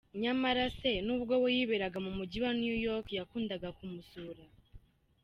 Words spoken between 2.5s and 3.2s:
New York